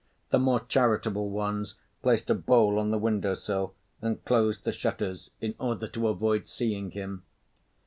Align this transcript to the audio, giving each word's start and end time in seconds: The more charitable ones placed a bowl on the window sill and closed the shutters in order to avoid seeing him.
The 0.31 0.39
more 0.39 0.61
charitable 0.61 1.29
ones 1.29 1.75
placed 2.01 2.31
a 2.31 2.33
bowl 2.33 2.79
on 2.79 2.89
the 2.89 2.97
window 2.97 3.35
sill 3.35 3.75
and 4.01 4.25
closed 4.25 4.63
the 4.63 4.71
shutters 4.71 5.29
in 5.41 5.53
order 5.59 5.85
to 5.89 6.07
avoid 6.07 6.47
seeing 6.47 6.89
him. 6.89 7.21